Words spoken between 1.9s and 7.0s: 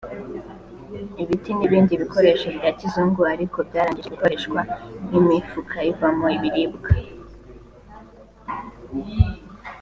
bikoresho bya kizungu ariko byarangije gukoreshwa nk’imifuka ivamo ibiribwa